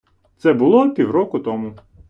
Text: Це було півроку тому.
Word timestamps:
Це 0.37 0.53
було 0.53 0.89
півроку 0.89 1.39
тому. 1.39 1.73